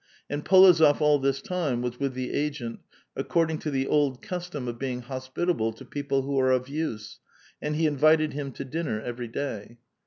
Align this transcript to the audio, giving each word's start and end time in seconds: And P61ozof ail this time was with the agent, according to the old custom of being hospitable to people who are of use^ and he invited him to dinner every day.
And 0.31 0.43
P61ozof 0.43 0.99
ail 0.99 1.19
this 1.19 1.43
time 1.43 1.83
was 1.83 1.99
with 1.99 2.15
the 2.15 2.33
agent, 2.33 2.79
according 3.15 3.59
to 3.59 3.69
the 3.69 3.85
old 3.85 4.19
custom 4.23 4.67
of 4.67 4.79
being 4.79 5.01
hospitable 5.03 5.73
to 5.73 5.85
people 5.85 6.23
who 6.23 6.39
are 6.39 6.49
of 6.49 6.65
use^ 6.65 7.17
and 7.61 7.75
he 7.75 7.85
invited 7.85 8.33
him 8.33 8.51
to 8.53 8.65
dinner 8.65 8.99
every 8.99 9.27
day. 9.27 9.77